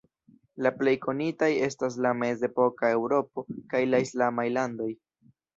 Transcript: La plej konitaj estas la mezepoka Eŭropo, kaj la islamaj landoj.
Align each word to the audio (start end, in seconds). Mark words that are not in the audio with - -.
La 0.67 0.71
plej 0.77 0.93
konitaj 1.03 1.49
estas 1.67 1.99
la 2.07 2.15
mezepoka 2.23 2.91
Eŭropo, 2.97 3.47
kaj 3.75 3.83
la 3.93 4.01
islamaj 4.07 4.51
landoj. 4.59 4.93